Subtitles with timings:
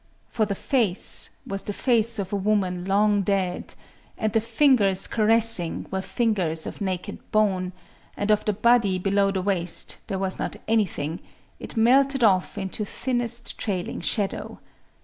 [0.29, 6.01] For the face was the face of a woman long dead,—and the fingers caressing were
[6.01, 11.19] fingers of naked bone,—and of the body below the waist there was not anything:
[11.59, 14.59] it melted off into thinnest trailing shadow.